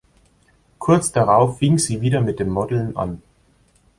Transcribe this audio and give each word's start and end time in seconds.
Kurz 0.79 1.11
darauf 1.11 1.59
fing 1.59 1.77
sie 1.77 2.01
wieder 2.01 2.21
mit 2.21 2.39
dem 2.39 2.49
Modeln 2.49 2.97
an. 2.97 3.21